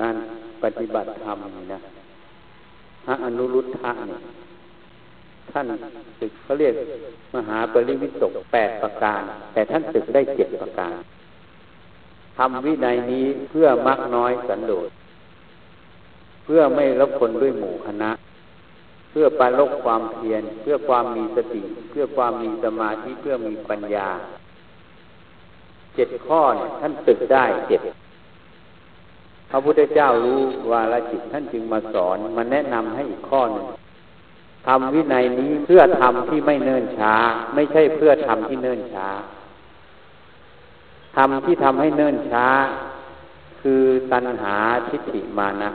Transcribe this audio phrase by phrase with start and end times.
[0.00, 0.14] การ
[0.62, 1.80] ปฏิบัติธรรมนี่นะ
[3.04, 4.22] พระอนุรุทธะเนี่ย
[5.50, 5.66] ท่าน
[6.20, 6.74] ศึกเขาเรียก
[7.34, 9.22] มหาปริวิตกแปดประการ
[9.52, 10.94] แต่ท่านศึกได้เจ็ดประการ
[12.36, 14.90] ทำวินัยนี้เพื่อมักน้อยสันโดษ
[16.44, 18.10] เพื่อไม่รบคนด้วยหมู่คณะ
[19.10, 24.08] เพื่อปาลกความเพียรเพื่อความมีสติ เพื่อความมีสมาธิเพื่อมีปัญญา
[25.94, 27.80] เจ็ดข้อเนี่ยท่านตึกได้เจ็ด
[29.50, 30.40] พระพุทธเจ้ารู้
[30.70, 33.66] วาลจิตท่านจึงมาสอนมาแนะนำให้อีกข้อหนึ่ง
[34.66, 37.14] ทำวินัยนี้เพื่อทำที่ไม่เนิ่นช้า
[37.54, 39.08] ไม่ใช่เพื่อทำที่เนิ่นช้า
[41.16, 42.46] ทำที่ทำให้เนิ่นช้า
[43.62, 44.56] คือตัณหา
[44.88, 45.70] ทิฏฐิมานะ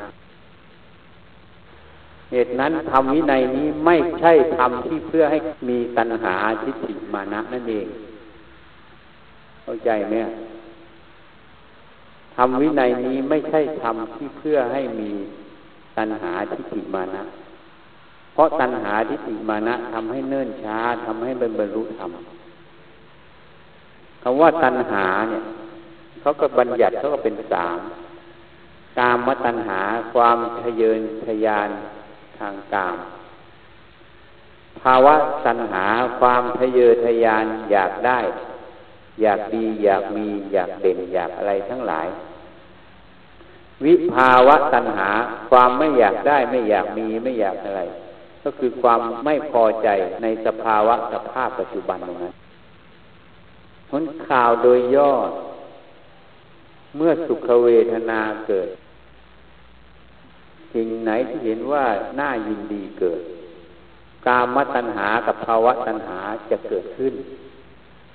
[2.32, 5.38] เหตุนั้นทำวินัยนี้ไม่ใช่ทำที่เพื่อให้
[5.70, 7.88] มีตัณหาทิฏฐิมานะนั่นเอง
[9.64, 10.16] เข้าใจไหม
[12.42, 15.12] ทำวินัยนี้ไม่ใช่ทำที่เพื่อให้มี
[15.98, 17.24] ตัณหาทิฏฐิมานะ
[18.34, 22.12] เพราะตัณหาทิฏฐิมานะทำให้เนิ่นช้าทำให้บรรลุธรรม
[24.24, 25.44] คำว่าตัณหาเนี่ย
[26.22, 27.78] เขาก็บัญญัติเขาก็เป็นสาม
[28.98, 29.82] กามตัณหา
[30.14, 31.70] ความทะเยนทะยาน
[32.38, 32.98] ทางกาม
[34.82, 35.16] ภาวะ
[35.46, 35.86] ตัณหา
[36.20, 38.20] ความทะเยอทะยานอยากได้
[39.22, 42.08] อยากดี อยากมี อยากเด่นอยากอะไรทั้งหลาย
[43.86, 45.10] วิภาวะตัณหา
[45.50, 47.82] ความไม่อยากได้ไม่อยากมีไม่อยากอะไร
[48.44, 49.90] ก็คือความไม่พอใจ
[50.22, 52.36] ในสภาวะสภาพปัจจุบันตรงนั้น
[53.90, 55.14] ผลข่าวโดยย่อ
[56.98, 58.70] เมื่อสุขเวทนาเกิด
[60.74, 61.86] สิ่งไหนที่เห็นว่า
[62.20, 63.22] น่ายินดีเกิด
[64.28, 67.14] กามตัณหากับภาวะตัณหาจะเกิดขึ้น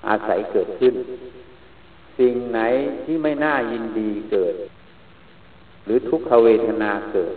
[0.09, 0.95] อาศัยเกิดขึ้น
[2.19, 2.61] สิ่งไหน
[3.05, 4.55] ที่ไม่น่ายินดีเกิด
[5.85, 7.35] หรือทุกขเวทนาเกิด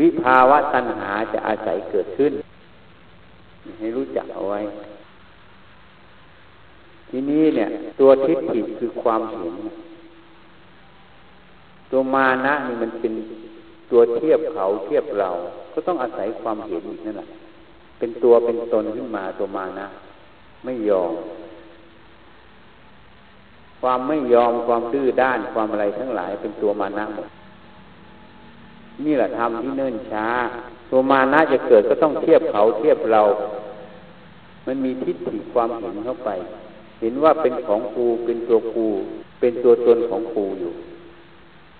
[0.00, 2.32] วิภาวะตัณหาจะอาศัยเกิดขึ้น
[3.78, 4.60] ให้รู้จักเอาไว้
[7.10, 7.68] ทีนี้เนี่ย
[8.00, 9.54] ตัวทิฏฐิคือความเห็น
[11.90, 13.12] ตัวมานะนี่มันเป็น
[13.90, 15.30] ตัวเทียบเขาเทียบเรา
[15.72, 17.28] ก็ต้องอาศัยความเห็นอีกนั่นแหละ
[17.98, 19.86] เป็นตัวเป็นตนขึ้นมาตัวมานะ
[20.64, 21.12] ไม่ยอม
[23.84, 27.28] ความไม่ยอมความดื้อด้านความอะไรทั้งหลายเป็นตัวมานะหมด
[29.04, 30.26] นี่แหละทำที่เนิ่นช้า
[30.90, 33.22] ตัวมานะจะเกิดก็ต้องเทียบเขาเทียบเรา
[34.66, 36.30] มันมีทิฏฐิความเห็นเข้าไป
[37.00, 38.88] เห็นว่าเป็นของกูเป็นตัวกู
[39.40, 40.72] เป็นตัวตนของกูอยู่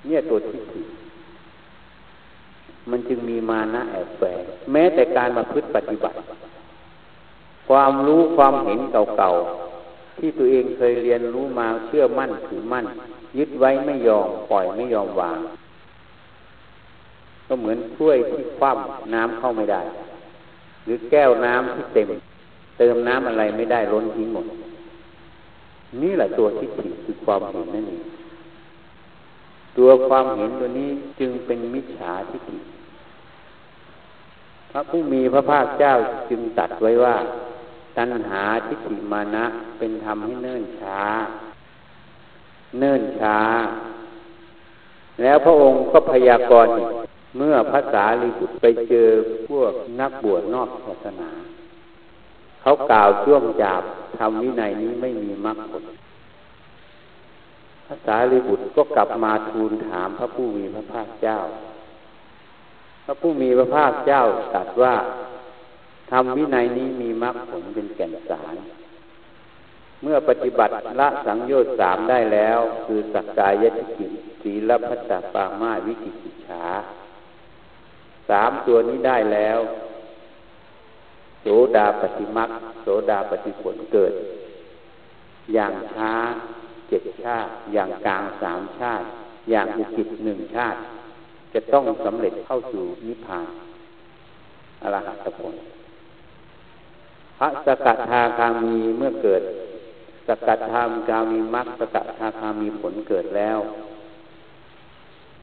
[0.07, 0.83] เนี่ยตัวทิฏฐิ
[2.91, 4.43] มันจึงมีมานะแอบแฝง
[4.73, 6.17] แม้แต่การมาพฤติปฏิบัติ
[7.69, 9.74] ความรู้ความเห็นเก่าๆ
[10.19, 12.87] ที่ตัวเองเคยเรียนรู้มาเชื่อมั่นถือมั่น
[13.39, 15.39] ยึดไว้ไม่ยอมปล่อยไม่ยอมวาง
[17.47, 19.83] ก็เหมือนถ้วยที่คว่ำน้ำเข้าไม่ได้
[20.85, 22.09] หรือแก้วน้ำที่เต็ม
[22.79, 24.47] เติมน้ำอะไรไม่ได้ล้นทิ้งหมด
[26.03, 28.03] นี่แหละตัวที่ผิดคือความเห็นนั่นเอง
[29.79, 32.59] ตัวความเห็นตัวนี้จึงเป็นมิจฉาทิฏฐิ
[34.71, 35.93] พระผู้มีพระภาคเจ้า
[36.31, 37.17] จึงตัดไว้ว่า
[37.97, 39.45] ตัณหาทิฏฐิมานะ
[39.79, 41.03] เป็นธรรมให้เนิ่นช้า
[42.81, 43.39] เนิ่นช้า
[45.23, 46.73] แล้วพระองค์ก็พยากรณ์
[47.37, 49.09] เมื่อภาษาลีบุตรไปเจอ
[49.49, 51.31] พวกนักบวชนอกศาสนา
[52.63, 53.83] เขากล่าวช่วงจาบ
[54.19, 55.85] ทำวินัยนี้ไม่มีมรรคผล
[57.87, 61.39] ภาษาลีบุตรก็กลับมาทูลถามพระผู้มีพระภาคเจ้า
[63.05, 64.23] พระผู้มีพระภาคเจ้า
[64.55, 64.95] ตรัสว่า
[66.17, 68.55] ทำวินัยนี้มีมรรคผลเป็นแก่นสาร
[70.03, 74.07] เมื่อปฏิบัติละสังโยชน์สามได้แล้ว คือสักกายทิฏฐิ
[74.43, 76.65] ศีลพัตตปามาวิกิกิจฉา
[78.29, 79.59] สามตัวนี้ได้แล้ว
[81.41, 82.51] โสดาปฏิมัก
[82.83, 84.13] โสดาปฏิผลเกิด
[85.55, 86.13] อย่างช้า
[86.89, 89.07] เจ็ดชาติ อย่างกลางสามชาติ
[89.51, 90.79] อย่างอุกิจหนึ่งชาติ
[91.55, 93.47] จะต้องสำเร็จเข้าสู่นิพพาน
[94.83, 95.55] อรหัตผล
[97.39, 99.43] พระสกัดทาคามีเมื่อเกิด
[100.29, 103.59] สกัดทามกามีมรรคสกัดทาคามีผลเกิดแล้ว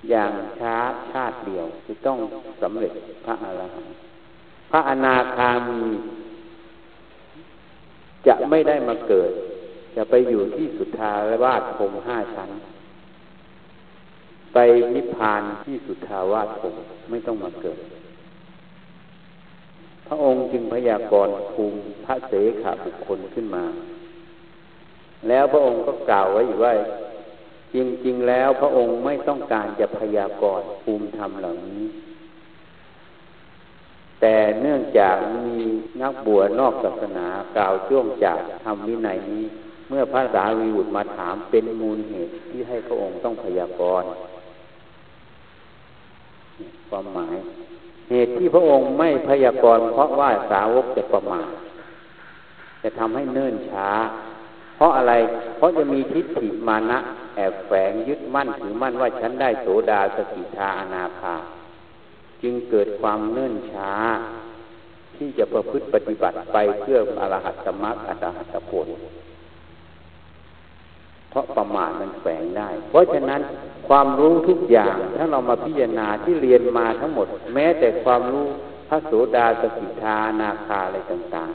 [0.10, 0.78] อย่างช้า
[1.12, 2.18] ชาติเดียวจะต้อง
[2.62, 2.94] สำเร็จ
[3.26, 3.96] พระอรหันต์
[4.72, 5.84] พระอนาคามี
[8.28, 9.32] จะไม่ได้มาเกิด
[9.96, 12.50] จะไปอยู่ที่สุทธาวาสพห้าชั้น
[14.54, 14.58] ไป
[14.96, 16.76] นิพพานที่สุทธาวาสผม
[17.10, 17.80] ไม่ต้องมาเกิด
[20.12, 23.66] ระองค์จึงพยากรณ์ภูมิพระเสขบุคคลขึ้นมา
[25.28, 26.74] แล้วพระองค์ก็กล่าวไว้อีกว่า
[27.74, 31.84] จริงๆแล้วพระองค์ไม่ต้องการจะพยากรณ์ภูมิธรรมเหล่านี้
[34.22, 35.58] แต่เนื่องจากมี
[36.02, 39.46] นักบวชนอกศาสนากล่าวช่วงจากทำวินัยนี้
[39.90, 44.10] เมื่อพระสารีบุตรมาถามเป็นมูลเหตุที่ให้พระองค์ต้องพยากรณ์
[46.90, 47.38] ความหมาย
[48.12, 51.50] เหตุที่พระองค์ไม่พยากรณ์เพราะว่าสาวกจะประมาท
[52.84, 53.90] จะทำให้เนิ่นช้า
[54.76, 55.14] เพราะอะไร
[55.58, 57.00] เพราะจะมีทิฏฐิมานะ
[57.36, 61.36] แอบแฝงยึดมั่นถือมั่นว่าฉันได้โสดาสกิทาอนาคา
[62.42, 63.94] จึงเกิดความเนิ่นช้า
[65.16, 68.88] ที่จะประพฤติปฏิบัติไปเพื่ออรหัตมรรคอรหัตผล
[71.30, 73.42] เพราะประมาทมันแฝงได้ เพราะฉะนั้น
[73.94, 78.48] ความรู้ทุกอย่างถ้าเรามาพิจารณาที่เรียนมาทั้งหมด แม้แต่ความรู้
[78.88, 81.52] พระโสดาสกิทานาคาอะไรต่าง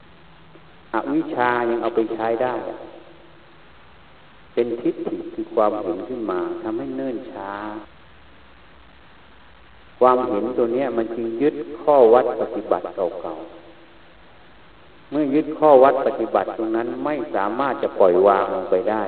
[0.00, 2.54] ๆอวิชายังเอาไปใช้ได้
[4.54, 7.52] เป็นทิฏฐิคือความเห็นขึ้นมาทำให้เนิ่นช้า
[10.00, 19.04] ความเห็นตัวนี้มันจึงยึดข้อวัดปฏิบัติเก่าๆเมื่อยึดข้อวัดปฏิบัติตรงนั้นไม่สามารถจะปล่อยวางลงไปได้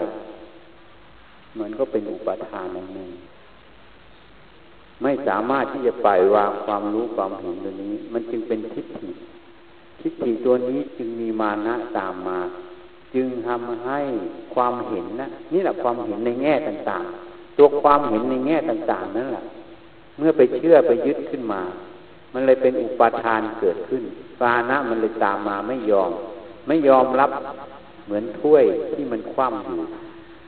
[1.60, 3.12] มันก็เป็นอุปทานนั่นเอง
[5.02, 9.10] ไม่สามารถที่จะปล่อยวางความรู้ความเห็นตัวนี้ มันจึงเป็นทิฏฐิ
[10.00, 12.38] ทิฏฐิตัวนี้จึงมีมานะตามมา
[13.14, 14.00] จึงทำให้
[14.54, 19.44] ความเห็นนะนี่แหละความเห็นในแง่ต่างๆ ตัวความเห็นในแง่ต่างๆนั่นแหละ
[20.18, 21.62] เมื่อไปเชื่อไปยึดขึ้นมา
[22.32, 24.02] มันเลยเป็นอุปทานเกิดขึ้น
[24.40, 26.10] ปานะมันเลยตามมาไม่ยอม
[26.66, 27.30] ไม่ยอมรับ
[28.06, 29.80] เหมือนถ้วยที่มันคว่ำอยู่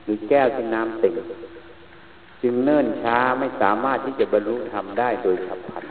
[0.09, 1.15] รือแก้วที่น้ำติ่ง
[2.43, 5.85] จึงเนิ่นช้าไม่สามารถที่จะบรรลุธรรมได้โดยฉับพลัน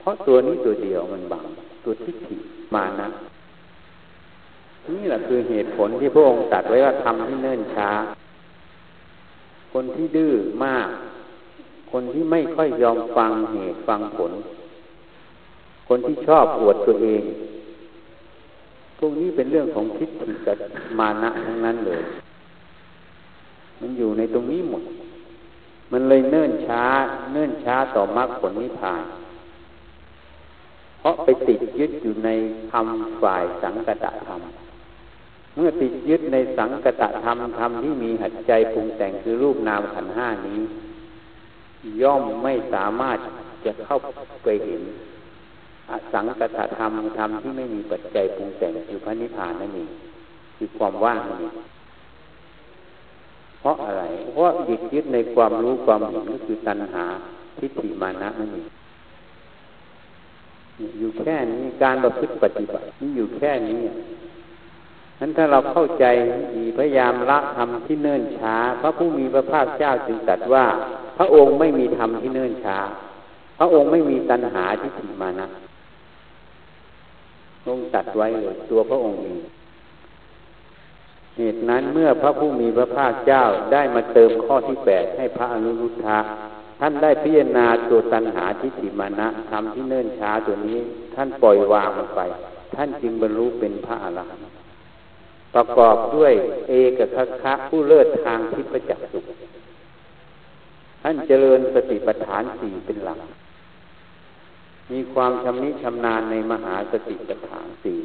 [0.00, 1.44] เพราะตัวนี้ตัวเดียวมันบัง
[1.84, 2.36] ตัวทิฏฐิ
[2.74, 3.08] มานะ
[4.96, 7.90] นี่แหละคือเหตุผลที่พระองค์ตัดไว้ว่าทำที่เนิ่นช้า
[9.72, 10.32] คนที่ดื้อ
[10.64, 10.88] มาก
[11.92, 14.32] คนที่ไม่ค่อยยอมฟังเหตุฟังผล
[15.88, 17.22] คนที่ชอบอวดตัวเอง
[18.98, 20.56] พวกนี้เป็นเรื่องของทิฏฐิกับ
[20.98, 22.02] มานะทั้งนั้นเลย
[23.80, 24.84] มันอยู่ในตรงนี้หมด
[25.92, 26.84] มันเลยเนิ่นช้า
[27.32, 29.02] เนิ่นช้าต่อมรรคผลนิพพาน
[31.00, 32.30] เพราะไปติดยึดอยู่ใน
[32.70, 32.86] ธรรม
[33.22, 34.40] ฝ่ายสังกตธรรม
[35.54, 40.60] เมื่อติดยึดในสังกตธรรมธรรมที่มีหัดใจปรุงแต่งคือรูปนามขันห้านี้
[42.02, 43.18] ย่อมไม่สามารถ
[43.64, 43.96] จะเข้า
[44.44, 44.82] ไปเห็น
[45.90, 49.90] อสังกตธรรมธรรมที่ไม่มีปัจจัยปรุงแต่งคือพระนิพพานนั่นเอง
[50.56, 51.54] คือความว่างนั่นเอง
[53.60, 54.02] เพราะอะไร
[54.32, 57.04] เพราะยึดยึดในความรู้ความเห็นก็คือตัณหา
[57.58, 58.66] ทิฏฐิมานะนั่นเอง
[60.98, 63.80] อยู่แค่นี้การประพฤติปฏิบัตินี่อยู่แค่นี้
[65.20, 66.04] นั้นถ้าเราเข้าใจ
[66.54, 70.64] ดีพยายามละธรรมที่เนิ่นช้า พระผู้มีพระภาคเจ้าจึงตรัสว่า
[71.18, 72.78] พระองค์ไม่มีธรรมที่เนิ่นช้า
[73.58, 75.46] พระองค์ไม่มีตัณหาทิฏฐิมานะ
[77.66, 79.38] ทรงตัดไว้เลยตัวพระองค์เอง
[81.38, 83.42] เหตุนั้นเมื่อพระผู้มีพระภาคเจ้า
[83.72, 86.18] ได้มาเติมข้อที่แปดให้พระอนุรุทธะ
[86.80, 90.78] ท่านได้พิจารณาตัวตัณหาทิฏฐิมานะทำที่เนิ่นช้าตัวนี้
[91.14, 92.20] ท่านปล่อยวางมันไป
[92.74, 94.52] ท่านจึงบรรลุเป็นพระอรหันต์
[95.54, 96.32] ประกอบด้วย
[96.68, 99.24] เอกคัคคะผู้เลิศทางทิพจักสุข
[101.02, 103.18] ท่านเจริญสติปัฏฐานสี่เป็นหลัก
[104.92, 107.98] มีความชำนิชำนาญในมหาสติปัฏฐานสี่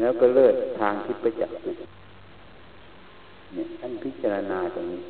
[0.00, 1.70] แล้วก็เลิศทางทิพยจักสุ
[3.54, 5.02] เนี่ยท่านพิจารณาตรงนี้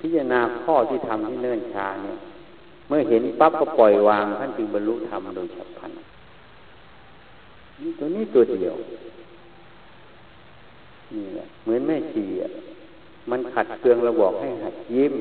[0.00, 2.16] พิจารณาข้อที่ทำที่เนิ่นช้าเนี่ย
[2.88, 5.90] เมื่อเห็นปั๊บก็ปล่อยวาง ท่านจึงบรรลุธรรมโดยฉับพลัน
[7.80, 8.74] นี่ตัวนี้ตัวเดียว
[11.14, 12.50] นี่แหละเหมือนแม่ชีอะ
[13.30, 15.14] มันขัดเคืองเราบอกให้หัดยิ้ม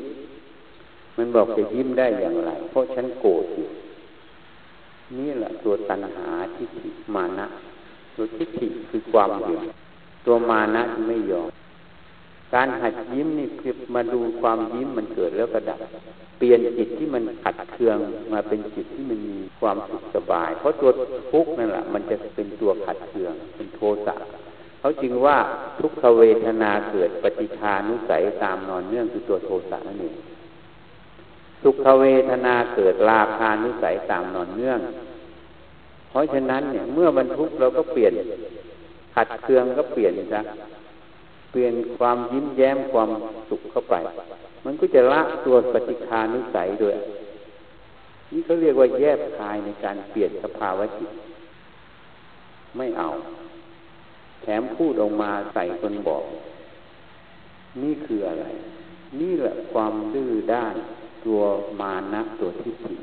[1.18, 3.68] มันบอกจะยิ้มได้อย่างไร เพราะฉันโกรธอยู่
[5.18, 7.48] นี่แหละตัวตัณหาทิฏฐิมานะ
[8.16, 9.62] ตัวทิฏฐิคือความเห็น
[10.26, 11.50] ตัวมานะที่ไม่ยอม
[12.54, 15.80] การหัดยิ้มนี่คือมาดูความยิ้มมันเกิดแล้วก็ดับ
[16.38, 17.98] เปลี่ยนจิตที่มันขัดเคือง
[18.34, 20.92] มาเป็นจิตที่มันมีความสุขสบาย เพราะตัว
[21.32, 24.16] ทุกข์นั่นแหละมันจะเป็นตัวขัดเคืองเป็นโทสะ
[24.80, 25.38] เขาจึงว่า
[25.80, 30.16] ทุกขเวทนาเกิดปฏิทานุสัยตามนอนเนื่องคือตัวโทสะนั่นเอง
[31.64, 34.80] สุขเวทนาเกิดราคานุสัยตามนอนเนื่อง
[36.10, 38.14] เพราะฉะนั้นเนี่ยเมื่อบรรทุกเราก็เปลี่ยน
[39.16, 40.42] ขัดเคืองก็เปลี่ยนซะ
[41.52, 43.10] เปลี่ยนความยิ้มแย้มความ
[43.50, 43.96] สุขเข้าไป
[44.66, 46.96] มันก็จะละตัวปฏิคานุสัยด้วย
[48.32, 51.10] นี่เขาเรียกว่าแยบคายในการเปลี่ยนสภาวะจิต
[52.78, 53.10] ไม่เอา
[54.42, 56.24] แถมพูดออกมาใส่คนบอก
[57.82, 58.46] นี่คืออะไร
[59.20, 60.76] นี่แหละความดื้อด้าน
[61.26, 61.40] ตัว
[61.82, 62.94] มานะตัวทิฏฐิ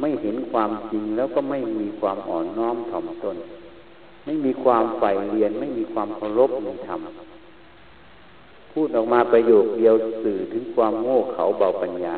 [0.00, 3.36] ไม่เห็นความจริงแล้วก็ไม่มีความอ่อนน้อมถ่อมตน
[4.24, 7.00] ไม่มีความใฝ่เรียน ไม่มีความเคารพในธรรม
[8.72, 12.16] พูดออกมาประโยคเดียวสื่อถึงความโง่เขาเบาปัญญา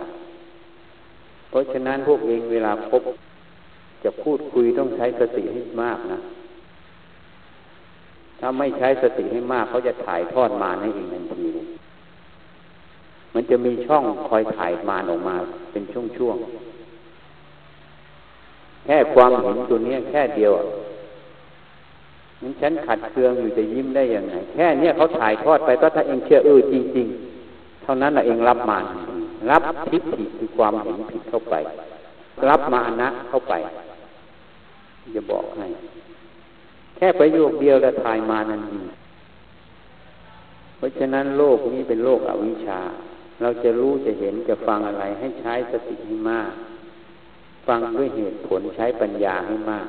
[1.48, 3.02] เพราะฉะนั้นพวกเองเวลาพบ
[4.04, 6.18] จะพูดคุยต้องใช้สติให้มากนะ
[8.40, 11.66] ถ้าไม่ใช้สติให้มากเขาจะถ่ายทอดมาในเองทันทีเลย
[13.34, 15.36] มันจะมีช่องคอยถ่ายมานออกมา
[15.72, 20.52] เป็นช่วงๆ แค่ความเห็นตัวนี้แค่เดียว
[22.40, 27.06] มันฉันขัดเคืองอยู่จะยิ้มได้ยังไง แค่เนี้ยเขาถ่ายทอดไปก็ถ้าเองเชื่อเออจริง
[27.44, 28.78] ๆ เท่านั้นแหละเองรับมา
[29.50, 31.54] รับทิฏฐิคือความเห็นผิดเข้าไป
[32.48, 33.54] รับมานะเข้าไป
[35.14, 35.66] จะบอกให้
[36.96, 38.80] แค่ประโยคเดียวแล้วถ่ายมานั้นดี
[40.76, 42.80] เพราะฉะนั้นโลกนี้เป็นโลกอวิชชา
[43.42, 46.52] เราจะรู้จะเห็นจะฟังอะไรให้ใช้สติให้มาก
[47.66, 49.88] ฟังด้วยเหตุผลใช้ปัญญาให้มาก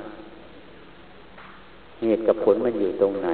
[2.02, 3.30] เหตุกับผลมันอยู่ตรงไหน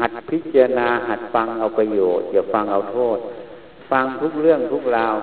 [0.00, 3.18] หัดพิจารณาหัดฟังเอาประโยชน์อย่าฟังเอาโทษ
[3.90, 5.14] ฟังทุกเรื่องทุกราว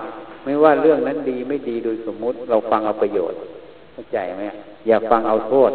[0.44, 3.38] ไม่ว่าเรื่องนั้นดีไม่ดีโดยสมมุติ เราฟังเอาประโยชน์
[3.92, 4.44] เข้าใจไหม
[4.86, 5.70] อย่าฟังเอาโทษ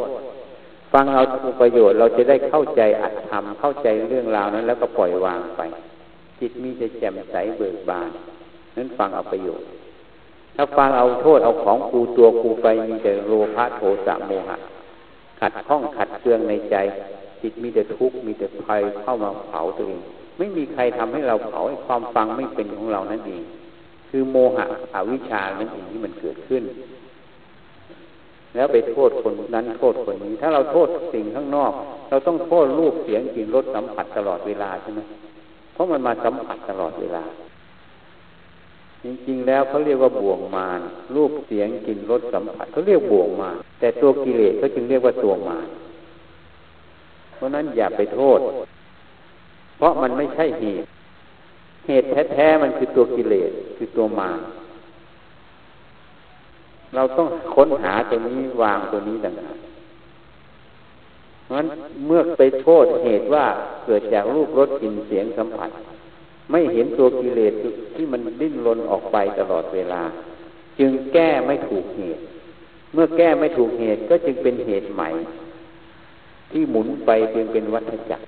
[0.93, 1.22] ฟังเอา
[1.62, 5.62] ประโยชน์เราจะได้เข้าใจอัดทำเข้าใจเรื่องราวนั้น แล้วก็ปล่อยวางไป
[6.42, 8.10] จิตมีแต่แจ่มใสเบิกบาน
[8.78, 9.68] นั้นฟังเอาประโยชน์
[10.56, 14.58] ถ้าฟังเอาโทษเอาของกูตัวกูไปมีแต่โลภะโทสะโมหะ
[15.40, 16.76] ขัดข้องขัดเครื่องในใจ
[17.42, 20.02] จิตมีแต่ทุกข์มีแต่ภัยเข้ามาเผาตัวเอง
[20.38, 23.42] ไม่มีใครทำให้เราเผาความฟังไม่เป็นของเรานั่นเอง
[24.10, 26.64] คือโมหะอวิชชานั่นเองที่มันเกิดขึ้น
[28.56, 31.72] แล้วไปโทษคนนั้นโทษคนนี้ ถ้าเราโทษสิ่งข้างนอก
[32.10, 35.02] เราต้องโทษรูปเสียงกลิ่นรสสัมผัสตลอดเวลาใช่ไหม
[35.82, 37.24] ราะมันมาสัมผัสตลอดเวลา
[39.04, 40.82] จริงๆ แล้วเขาเรียกว่าบ่วงมาร
[41.16, 45.68] รูปเสียงกลิ่นรสสัมผัสเขาเรียกบ่วงมารแต่ตัวกิเลสเขาจึงเรียกว่าตัวมาร
[47.36, 48.40] เพราะนั้นอย่าไปโทษ
[49.78, 50.88] เพราะมันไม่ใช่เหตุ
[51.88, 54.40] เหตุแท้ๆมันคือตัวกิเลสคือตัวมาร
[56.96, 59.58] เราต้องค้นหาตัวนี้วางตัวนี้ดังนั้น
[61.51, 61.67] ราะนั้น
[62.05, 63.46] เมื่อไปโทษเหตุว่า
[63.86, 65.72] เกิดจากรูปรสกลิ่นเสียงสัมผัส
[66.51, 67.53] ไม่เห็นตัวกิเลส
[67.96, 70.01] ที่มันดิ้นรนออกไปตลอดเวลา
[70.79, 72.22] จึงแก้ไม่ถูกเหตุ
[72.93, 75.10] เมื่อแก้ไม่ถูกเหตุก็จึงเป็นเหตุใหม่
[76.51, 78.25] ที่หมุนไปจึงเป็นวัฏจักร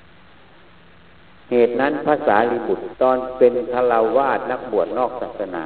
[1.51, 5.65] เหตุนั้นภาษาลิบุตรตอนเป็นฆราวาสนักบวชนอกศาสนา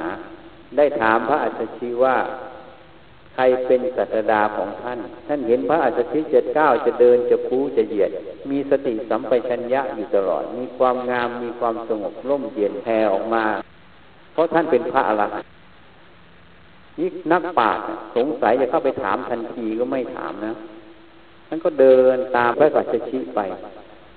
[0.77, 2.15] ได้ถามพระอัจฉริว่า
[3.37, 8.11] ครเป็นศาสดาของท่าน ท่านเห็นพระอัศชิจะก้าวจะเดินจะคูจะเหยียด
[8.49, 13.45] มีสติสัมปชัญญะอยู่ตลอด มีความงามมีความสงบร่มเย็นแผ่ออกมา
[14.33, 15.51] เพราะท่านเป็นพระอรหันต์
[16.99, 20.55] นี่นักปราชญ์สงสัยจะเข้าไปถามทันทีก็ไม่ถามนะ
[21.47, 23.39] ท่านก็เดินตามพระสัจชิไป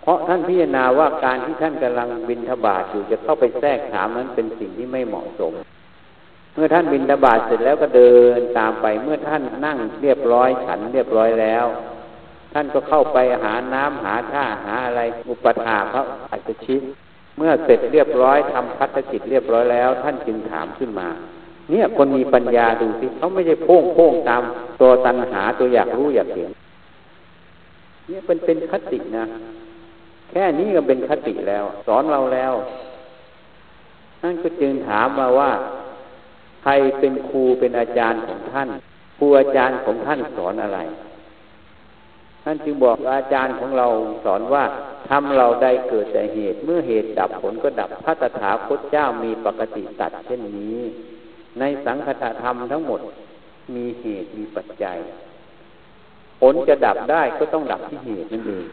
[0.02, 5.52] เพราะท่านพิจารณาว่าการที่ท่านกำลังบินทบาทอยู่จะเข้าไปแทรกถามนั้นเป็นสิ่งที่ไม่เหมาะสม
[6.54, 11.66] เมื่อท่านบินตบาทเสร็จแล้วก็เดินตามไป เมื่อท่านนั่งเรียบร้อยฉันเรียบร้อยแล้ว
[12.52, 16.76] ท่านก็เข้าไปหาน้ำหาท่าหาอะไรอุปถาพระอัจฉิ
[17.36, 21.08] เมื่อเสร็จเรียบร้อยทำพัฒกิจเรียบร้อยแล้ว ท่านจึงถามขึ้นมา
[21.70, 24.42] เนี่ยคนมีปัญญาดูสิเขาไม่ใช่โพ่งโพ่งตาม
[24.80, 26.50] ตัวตัณหาตัวอยากรู้อยากเห็น
[28.08, 29.24] เนี่ยเป็นเป็นคตินะ
[30.30, 32.52] แค่นี้ก็เป็นคติแล้ว สอนเราแล้ว
[34.22, 35.50] นั่นก็จึงถามมาว่า
[36.62, 38.68] ใครเป็นครูเป็นอาจารย์ของท่าน
[39.18, 40.80] ครูอาจารย์ของท่านสอนอะไร
[42.44, 43.86] ท่านจึงบอกอาจารย์ของเรา
[44.24, 44.64] สอนว่า
[45.08, 50.78] ทำเราได้เกิดแต่เหตุ เมื่อเหตุดับผลก็ดับพระตถาคตเจ้ามีปกติตัดเช่นนี้
[51.58, 53.00] ในสังคตธรรมทั้งหมด
[53.74, 54.98] มีเหตุมีปัจจัย
[56.40, 58.66] ผลจะดับได้ก็ต้องดับที่เหตุนั่นเอง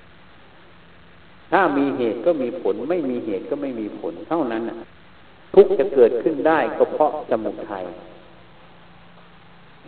[1.51, 4.63] ถ้ามีเหตุก็มีผลไม่มีเหตุก็ไม่มีผลเท่านั้น
[5.54, 7.86] ทุกจะเกิดขึ้นได้ก็เพราะสมุทัย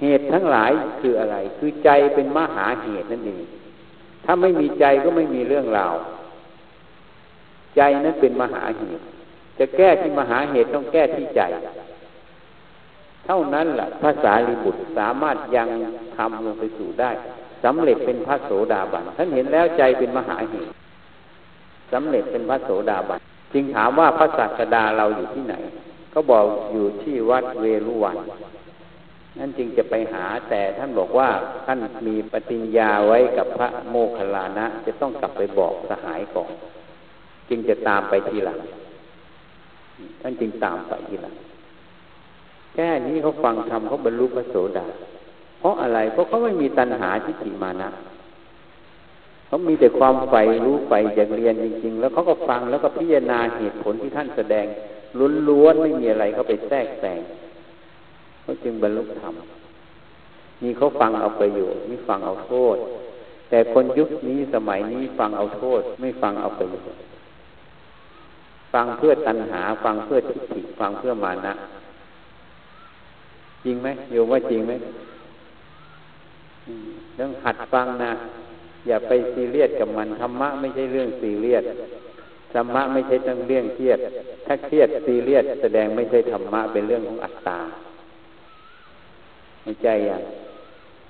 [0.02, 3.44] เหตุทั้งหลายคืออะไร คือใจเป็นมหาเหตุนั่นเอง
[4.26, 5.96] ถ้าไม่มีใจก็ไม่มีเรื่องราว
[7.76, 9.04] ใจนั้นเป็นมหาเหตุ
[9.60, 11.42] จะแก้ที่มหาเหตุต้องแก้ที่ใจ
[13.26, 15.68] เท่านั้นแหละภาษาลิบุตรสามารถยัง
[16.16, 17.12] ทำลงไปสู่ได้
[17.64, 20.72] สำเร็จเป็นพระโสดาบันท่านเห็นแล้วใจเป็นมหาเหตุ
[21.94, 23.20] สำเร็จเป็นพระโสดาบัน
[23.54, 25.56] จึงถามว่าพระศาสดาเราอยู่ที่ไหน
[26.14, 28.18] ก็บอกอยู่ที่วัดเวรุวัน
[29.38, 31.30] นั่นจึงจะไปหาแต่ท่านบอกว่า
[31.66, 36.52] ท่านมีปฏิญญาไว้กับพระโมคคัลลานะ จะต้องกลับไปบอกสหายก่อน
[37.50, 38.60] จึงจะตามไปทีหลัง
[40.22, 41.36] ท่านจึงตามไปทีหลัง
[42.74, 44.86] แค่นี้เขาฟังธรรมเขาบรรลุพระโสดา
[45.60, 47.90] เพราะอะไรเพราะเขาไม่มีตัณหาทิฏฐิมานะ
[49.50, 54.66] เขามีแต่ความใฝ่รู้ใฝ่อยากเรียนจริง ๆ แล้วเขาก็ฟังแล้วก็พิจารณาเหตุผลที่ท่านแสดง
[55.48, 57.20] ล้วนๆไม่มีอะไรเขาไปแทรกแซง
[58.42, 59.34] เขาจึงบรรลุธรรม
[60.64, 62.78] นี่เขาฟังเอาประโยชน์นี่ฟังเอาโทษ
[63.50, 67.00] แต่คนยุคนี้สมัยนี้ฟังเอาโทษ ไม่ฟังเอาประโยชน์
[68.74, 71.54] ฟังเพื่อตัณหา ฟังเพื่อทิฏฐิฟังเพื่อมานะ
[73.66, 74.74] จริงไหมโยมว่าจริงไหม
[77.18, 78.12] ต้องหัดฟังนะ
[78.88, 81.64] อย่าไปซีเรียสกับมันธรรมะไม่ใช่เรื่องซีเรียส
[82.54, 84.00] ธรรมะไม่ใช่ต้องเรื่องเครียด
[84.46, 87.60] ถ้าเครียดซีเรียสแสดงไม่ใช่ธรรมะเป็นเรื่องของอัตตา
[89.64, 90.22] ไม่ใจอย่าง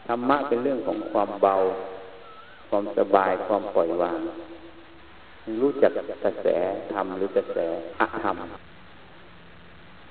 [0.07, 1.55] ธรรมะเป็นเรื่องของความเบา
[2.69, 4.19] ความสบายความปล่อยวาง
[5.61, 5.91] รู้จัก
[6.23, 6.47] กระแส
[6.93, 7.57] ธรรมหรือกระแส
[7.99, 8.38] อธรรม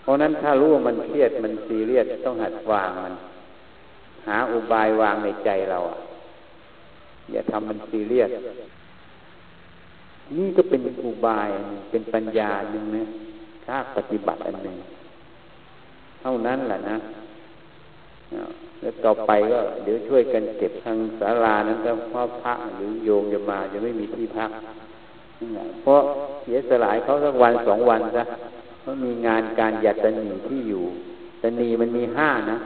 [0.03, 3.15] เพราะนั้นถ้ารู้ว่ามันเครียดมันซีเรียสต้องหัดวางมัน
[4.29, 5.99] หาอุบายวางในใจเราอะ
[7.33, 8.31] อย่าทำมันซีเรียส
[10.37, 11.49] นี่ก็เป็นอุบาย
[11.91, 13.05] เป็นปัญญาหนึ่งนะ
[13.65, 14.77] ถ้าปฏิบัติอันหนึ่ง
[16.21, 16.97] เท่านั้นแหละนะ
[18.81, 24.51] แล้วต่อไปก็เดี๋ยวช่วยกันเก็บทางศาลานั้นก็พ่อพระหรือโยมจะมาจะไม่มีที่พัก
[25.83, 26.01] เพราะ
[26.43, 28.25] เสียสลายเขาสักวันสองวันซะ
[28.81, 30.85] เพราะมีงานการอยากจะหนีที่อยู่
[31.43, 32.59] จะหนีมันมีห้านะ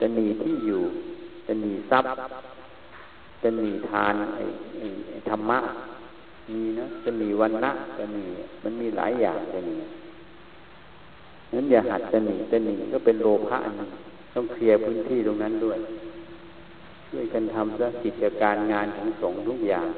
[0.00, 0.82] จะหนีที่อยู่
[1.46, 2.10] จะหนีทรัพย์
[3.42, 4.44] จะมีทานไอ้
[5.28, 5.58] ธรรมะ
[6.52, 8.24] มีนะจะมีวันนะจะมี
[8.64, 9.76] มันมีหลายอย่างจะมี
[11.52, 13.88] นั้นอย่าหัดจะหนีจะหนีก็เป็นโลภะนึง
[14.34, 15.78] ต้องเคลียร์พื้นที่ตรงนั้นด้วย
[17.08, 19.88] ช่วยกันทำซะกิจการงานของสงฆ์ทุกอย่าง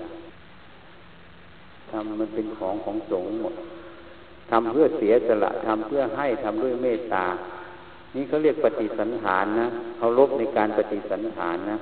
[1.91, 3.55] ทำมันเป็นของของสงฆ์หมด
[4.51, 7.27] ทำเพื่อเสียสละทำเพื่อให้ทำด้วยเมตตา
[8.15, 11.79] นี่เขาเรียกปฏิสันฐานนะเขาลบในการปฏิสันฐานนะ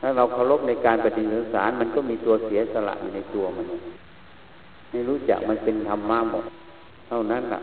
[0.00, 3.66] ถ้าเราเคารพในการปฏิสัสารมันก็มีตัวเสียสละอยู่ในตัวมัน
[4.90, 6.44] ไม่รู้จักมันเป็นธรรมะหมด
[7.08, 7.60] เท่านั้นแหละ